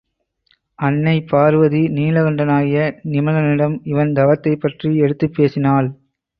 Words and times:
அன்னை 0.79 1.21
பார்வதி 1.21 1.81
நீலகண்டனாகிய 1.89 2.79
நிமலனிடம் 3.11 3.79
இவன் 3.83 4.13
தவத்தைப்பற்றி 4.13 4.95
எடுத்துப் 4.97 5.33
பேசினாள். 5.33 5.89